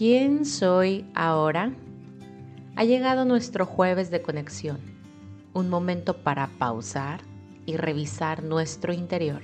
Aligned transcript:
¿Quién 0.00 0.46
soy 0.46 1.04
ahora? 1.14 1.74
Ha 2.74 2.84
llegado 2.84 3.26
nuestro 3.26 3.66
jueves 3.66 4.10
de 4.10 4.22
conexión, 4.22 4.78
un 5.52 5.68
momento 5.68 6.22
para 6.22 6.46
pausar 6.58 7.20
y 7.66 7.76
revisar 7.76 8.42
nuestro 8.42 8.94
interior. 8.94 9.42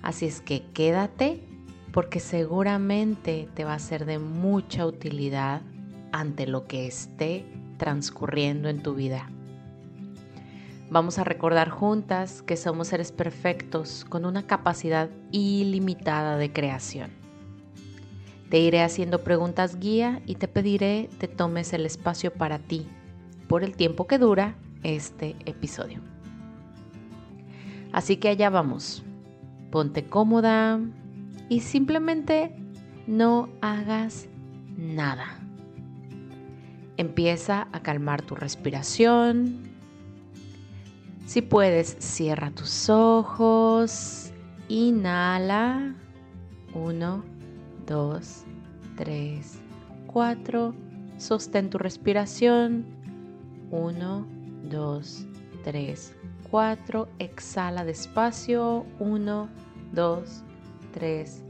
Así 0.00 0.24
es 0.24 0.40
que 0.40 0.62
quédate 0.72 1.42
porque 1.92 2.20
seguramente 2.20 3.50
te 3.52 3.66
va 3.66 3.74
a 3.74 3.78
ser 3.78 4.06
de 4.06 4.18
mucha 4.18 4.86
utilidad 4.86 5.60
ante 6.10 6.46
lo 6.46 6.64
que 6.64 6.86
esté 6.86 7.44
transcurriendo 7.76 8.70
en 8.70 8.82
tu 8.82 8.94
vida. 8.94 9.28
Vamos 10.88 11.18
a 11.18 11.24
recordar 11.24 11.68
juntas 11.68 12.40
que 12.40 12.56
somos 12.56 12.88
seres 12.88 13.12
perfectos 13.12 14.06
con 14.08 14.24
una 14.24 14.46
capacidad 14.46 15.10
ilimitada 15.32 16.38
de 16.38 16.50
creación. 16.50 17.19
Te 18.50 18.58
iré 18.58 18.82
haciendo 18.82 19.22
preguntas 19.22 19.78
guía 19.78 20.20
y 20.26 20.34
te 20.34 20.48
pediré 20.48 21.08
te 21.18 21.28
tomes 21.28 21.72
el 21.72 21.86
espacio 21.86 22.32
para 22.32 22.58
ti 22.58 22.86
por 23.48 23.64
el 23.64 23.76
tiempo 23.76 24.06
que 24.06 24.18
dura 24.18 24.56
este 24.82 25.36
episodio. 25.46 26.00
Así 27.92 28.16
que 28.16 28.28
allá 28.28 28.50
vamos. 28.50 29.02
Ponte 29.70 30.04
cómoda 30.04 30.80
y 31.48 31.60
simplemente 31.60 32.54
no 33.06 33.48
hagas 33.60 34.28
nada. 34.76 35.38
Empieza 36.96 37.68
a 37.72 37.80
calmar 37.80 38.22
tu 38.22 38.34
respiración. 38.34 39.70
Si 41.26 41.42
puedes, 41.42 41.96
cierra 41.98 42.50
tus 42.50 42.90
ojos. 42.90 44.32
Inhala. 44.68 45.94
Uno, 46.74 47.24
dos, 47.86 48.44
tres, 48.96 49.60
cuatro. 50.06 50.74
Sostén 51.18 51.70
tu 51.70 51.78
respiración. 51.78 52.84
Uno, 53.70 54.26
dos, 54.68 55.26
tres, 55.64 56.14
cuatro. 56.50 57.08
Exhala 57.18 57.84
despacio. 57.84 58.86
Uno, 58.98 59.48
dos, 59.92 60.42
tres, 60.92 61.42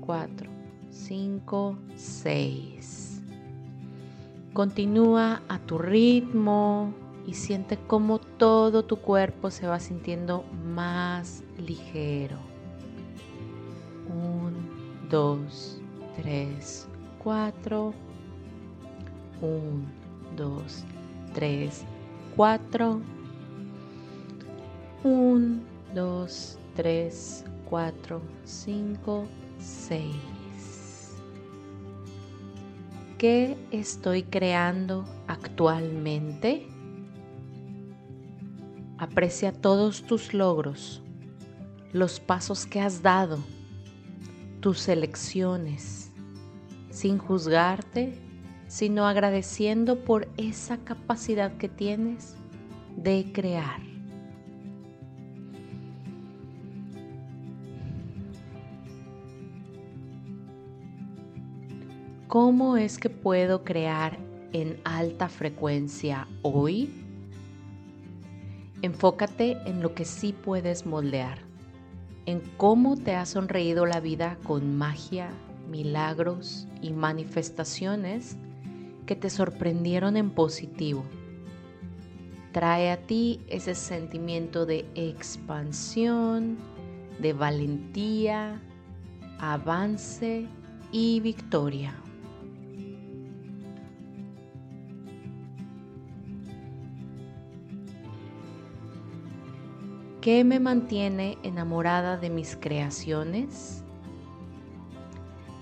cuatro, 0.00 0.50
cinco, 0.90 1.76
seis. 1.96 3.20
Continúa 4.52 5.42
a 5.48 5.58
tu 5.58 5.76
ritmo 5.76 6.94
y 7.26 7.34
siente 7.34 7.76
cómo 7.76 8.18
todo 8.18 8.84
tu 8.84 8.96
cuerpo 8.96 9.50
se 9.50 9.66
va 9.66 9.80
sintiendo 9.80 10.44
más 10.64 11.42
ligero. 11.58 12.38
Un, 14.08 15.08
dos, 15.10 15.80
tres, 16.16 16.88
cuatro. 17.18 17.94
Un, 19.40 19.86
dos, 20.36 20.84
tres, 21.34 21.84
cuatro. 22.34 23.00
Un, 25.04 25.62
dos, 25.94 26.58
tres, 26.74 27.44
cuatro, 27.68 28.20
cinco, 28.44 29.26
seis. 29.58 31.14
¿Qué 33.18 33.56
estoy 33.70 34.24
creando 34.24 35.04
actualmente? 35.26 36.68
Aprecia 38.98 39.52
todos 39.52 40.02
tus 40.02 40.34
logros, 40.34 41.02
los 41.92 42.20
pasos 42.20 42.66
que 42.66 42.80
has 42.80 43.02
dado, 43.02 43.38
tus 44.60 44.88
elecciones, 44.88 46.05
sin 46.96 47.18
juzgarte, 47.18 48.14
sino 48.68 49.06
agradeciendo 49.06 50.02
por 50.02 50.28
esa 50.38 50.78
capacidad 50.78 51.58
que 51.58 51.68
tienes 51.68 52.36
de 52.96 53.32
crear. 53.34 53.82
¿Cómo 62.28 62.78
es 62.78 62.96
que 62.96 63.10
puedo 63.10 63.62
crear 63.62 64.16
en 64.54 64.80
alta 64.84 65.28
frecuencia 65.28 66.26
hoy? 66.40 67.04
Enfócate 68.80 69.58
en 69.66 69.82
lo 69.82 69.94
que 69.94 70.06
sí 70.06 70.32
puedes 70.32 70.86
moldear, 70.86 71.40
en 72.24 72.40
cómo 72.56 72.96
te 72.96 73.14
ha 73.14 73.26
sonreído 73.26 73.84
la 73.84 74.00
vida 74.00 74.38
con 74.44 74.78
magia, 74.78 75.28
milagros 75.68 76.66
y 76.82 76.90
manifestaciones 76.90 78.36
que 79.06 79.16
te 79.16 79.30
sorprendieron 79.30 80.16
en 80.16 80.30
positivo. 80.30 81.04
Trae 82.52 82.90
a 82.90 82.96
ti 82.96 83.40
ese 83.48 83.74
sentimiento 83.74 84.66
de 84.66 84.86
expansión, 84.94 86.56
de 87.20 87.32
valentía, 87.32 88.60
avance 89.38 90.46
y 90.92 91.20
victoria. 91.20 91.94
¿Qué 100.26 100.42
me 100.42 100.58
mantiene 100.58 101.38
enamorada 101.44 102.16
de 102.16 102.30
mis 102.30 102.56
creaciones? 102.56 103.85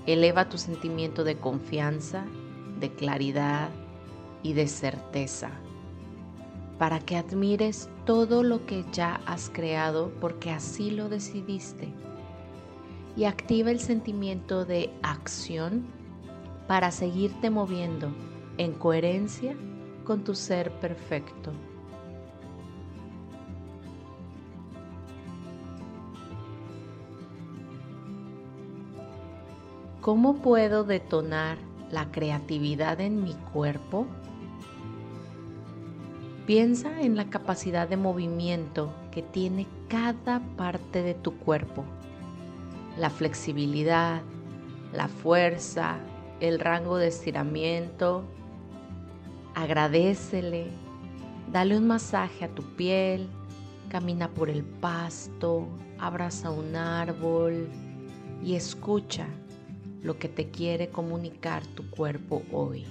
Eleva 0.07 0.49
tu 0.49 0.59
sentimiento 0.59 1.25
de 1.25 1.37
confianza, 1.37 2.25
de 2.81 2.93
claridad 2.93 3.71
y 4.43 4.53
de 4.53 4.69
certeza 4.69 5.51
para 6.79 6.99
que 6.99 7.17
admires 7.17 7.89
todo 8.05 8.43
lo 8.43 8.67
que 8.67 8.85
ya 8.93 9.21
has 9.27 9.51
creado 9.51 10.13
porque 10.21 10.51
así 10.51 10.91
lo 10.91 11.09
decidiste. 11.09 11.89
Y 13.17 13.25
activa 13.25 13.71
el 13.71 13.81
sentimiento 13.81 14.65
de 14.65 14.91
acción 15.03 15.87
para 16.67 16.91
seguirte 16.91 17.49
moviendo 17.49 18.13
en 18.59 18.73
coherencia 18.73 19.55
con 20.05 20.25
tu 20.25 20.35
ser 20.35 20.73
perfecto. 20.81 21.53
¿Cómo 30.05 30.35
puedo 30.35 30.85
detonar 30.85 31.57
la 31.91 32.11
creatividad 32.11 33.01
en 33.01 33.23
mi 33.23 33.33
cuerpo? 33.55 34.07
Piensa 36.47 37.01
en 37.01 37.17
la 37.17 37.31
capacidad 37.31 37.89
de 37.89 37.97
movimiento 37.97 38.93
que 39.11 39.23
tiene 39.23 39.67
cada 39.89 40.41
parte 40.59 41.03
de 41.03 41.15
tu 41.15 41.39
cuerpo. 41.39 41.87
La 42.99 43.09
flexibilidad, 43.09 44.21
la 44.93 45.09
fuerza, 45.09 45.97
el 46.39 46.61
rango 46.61 46.99
de 46.99 47.07
estiramiento. 47.07 48.25
Agradecele, 49.55 50.67
dale 51.51 51.79
un 51.79 51.87
masaje 51.87 52.45
a 52.45 52.49
tu 52.49 52.63
piel, 52.77 53.27
camina 53.89 54.29
por 54.29 54.51
el 54.51 54.65
pasto, 54.65 55.67
abraza 55.99 56.51
un 56.51 56.77
árbol 56.77 57.71
y 58.43 58.55
escucha 58.55 59.27
lo 60.05 60.19
que 60.19 60.29
te 60.29 60.51
quiere 60.51 60.91
comunicar 60.91 61.67
tu 61.67 61.91
cuerpo 61.91 62.43
hoy. 62.53 62.85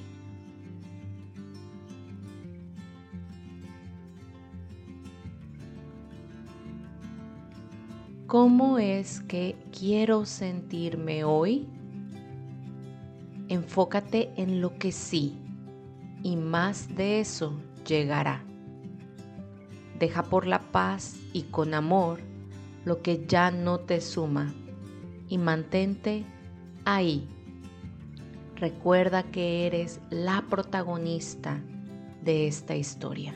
¿Cómo 8.26 8.80
es 8.80 9.20
que 9.22 9.56
quiero 9.72 10.26
sentirme 10.26 11.24
hoy? 11.24 11.68
Enfócate 13.48 14.32
en 14.36 14.60
lo 14.60 14.80
que 14.80 14.92
sí 14.92 15.38
y 16.24 16.36
más 16.36 16.96
de 16.96 17.20
eso 17.20 17.54
llegará. 17.88 18.44
Deja 20.00 20.24
por 20.24 20.48
la 20.48 20.72
paz 20.72 21.16
y 21.32 21.44
con 21.44 21.76
amor 21.76 22.22
lo 22.86 23.04
que 23.04 23.24
ya 23.28 23.52
no 23.52 23.80
te 23.80 24.02
suma 24.02 24.52
y 25.30 25.38
mantente 25.38 26.26
ahí. 26.86 27.28
Recuerda 28.56 29.24
que 29.24 29.68
eres 29.68 30.00
la 30.10 30.46
protagonista 30.50 31.62
de 32.22 32.48
esta 32.48 32.76
historia. 32.76 33.34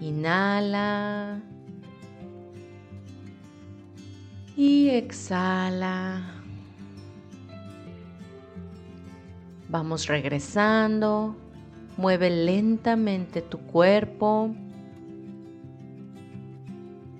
Inhala. 0.00 1.42
Y 4.56 4.88
exhala. 4.88 6.22
Vamos 9.68 10.06
regresando. 10.06 11.36
Mueve 11.96 12.30
lentamente 12.30 13.42
tu 13.42 13.58
cuerpo. 13.58 14.54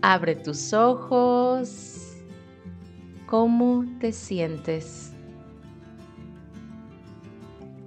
Abre 0.03 0.37
tus 0.37 0.73
ojos. 0.73 2.05
cómo 3.27 3.85
te 4.01 4.13
sientes. 4.13 5.13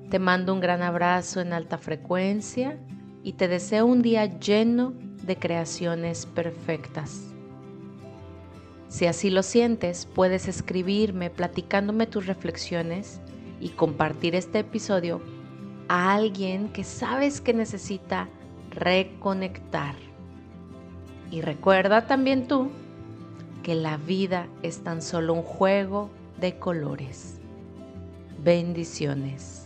Te 0.09 0.19
mando 0.19 0.53
un 0.53 0.59
gran 0.59 0.83
abrazo 0.83 1.41
en 1.41 1.51
alta 1.53 1.79
frecuencia 1.79 2.77
y 3.23 3.33
te 3.33 3.47
deseo 3.47 3.85
un 3.87 4.01
día 4.01 4.25
lleno 4.25 4.93
de 5.23 5.37
creaciones 5.37 6.27
perfectas. 6.27 7.33
Si 8.87 9.07
así 9.07 9.29
lo 9.29 9.41
sientes, 9.41 10.05
puedes 10.05 10.47
escribirme 10.47 11.29
platicándome 11.29 12.05
tus 12.05 12.27
reflexiones 12.27 13.21
y 13.59 13.69
compartir 13.69 14.35
este 14.35 14.59
episodio 14.59 15.21
a 15.87 16.13
alguien 16.13 16.73
que 16.73 16.83
sabes 16.83 17.41
que 17.41 17.53
necesita 17.53 18.27
reconectar. 18.69 20.10
Y 21.31 21.41
recuerda 21.41 22.05
también 22.07 22.47
tú 22.47 22.69
que 23.63 23.73
la 23.73 23.97
vida 23.97 24.47
es 24.63 24.83
tan 24.83 25.01
solo 25.01 25.33
un 25.33 25.43
juego 25.43 26.09
de 26.39 26.57
colores. 26.57 27.39
Bendiciones. 28.43 29.60